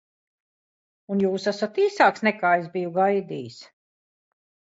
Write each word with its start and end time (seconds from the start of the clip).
Un 1.15 1.19
jūs 1.23 1.45
esat 1.51 1.77
īsāks, 1.83 2.25
nekā 2.27 2.55
es 2.63 2.67
biju 2.77 2.93
gaidījis. 2.95 3.59